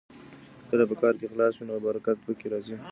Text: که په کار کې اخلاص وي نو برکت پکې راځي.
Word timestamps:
که 0.69 0.75
په 0.91 0.95
کار 1.01 1.13
کې 1.19 1.25
اخلاص 1.27 1.53
وي 1.57 1.65
نو 1.67 1.75
برکت 1.85 2.17
پکې 2.25 2.47
راځي. 2.51 2.75